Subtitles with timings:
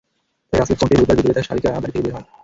[0.49, 2.27] তাই রাসেলের ফোন পেয়ে বুধবার বিকেলে তাঁর শ্যালিকা বাড়ি থেকে বের হয়।